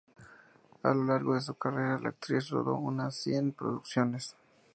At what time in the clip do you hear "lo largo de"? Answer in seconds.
0.95-1.41